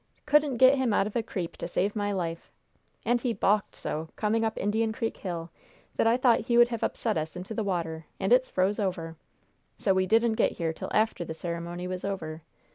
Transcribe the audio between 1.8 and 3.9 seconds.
my life! And he balked